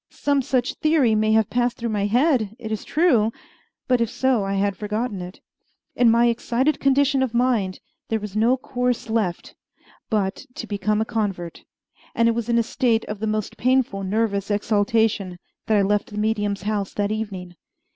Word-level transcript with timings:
Some 0.09 0.41
such 0.41 0.73
theory 0.79 1.13
may 1.13 1.33
have 1.33 1.51
passed 1.51 1.77
through 1.77 1.89
my 1.89 2.07
head, 2.07 2.55
it 2.57 2.71
is 2.71 2.83
true; 2.83 3.31
but 3.87 4.01
if 4.01 4.09
so, 4.09 4.43
I 4.43 4.55
had 4.55 4.75
forgotten 4.75 5.21
it. 5.21 5.39
In 5.95 6.09
my 6.09 6.25
excited 6.25 6.79
condition 6.79 7.21
of 7.21 7.35
mind 7.35 7.79
there 8.09 8.19
was 8.19 8.35
no 8.35 8.57
course 8.57 9.11
left 9.11 9.53
but 10.09 10.43
to 10.55 10.65
become 10.65 11.01
a 11.01 11.05
convert, 11.05 11.63
and 12.15 12.27
it 12.27 12.31
was 12.31 12.49
in 12.49 12.57
a 12.57 12.63
state 12.63 13.05
of 13.05 13.19
the 13.19 13.27
most 13.27 13.57
painful 13.57 14.01
nervous 14.03 14.49
exaltation 14.49 15.37
that 15.67 15.77
I 15.77 15.83
left 15.83 16.09
the 16.09 16.17
medium's 16.17 16.63
house 16.63 16.95
that 16.95 17.11
evening. 17.11 17.53